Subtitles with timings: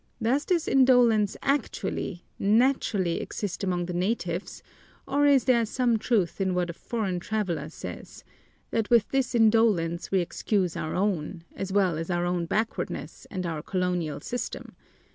[0.19, 4.63] Does this indolence actually, naturally, exist among the natives
[5.07, 8.23] or is there some truth in what a foreign traveler says:
[8.71, 13.61] that with this indolence we excuse our own, as well as our backwardness and our
[13.61, 14.75] colonial system.